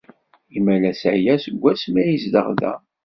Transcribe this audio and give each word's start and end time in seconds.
Imalas 0.57 1.01
aya 1.13 1.35
seg 1.43 1.55
wasmi 1.61 1.99
ay 2.01 2.09
yezdeɣ 2.13 2.47
da. 2.59 2.73